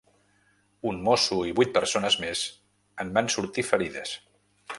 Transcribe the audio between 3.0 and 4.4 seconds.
en van sortir ferides.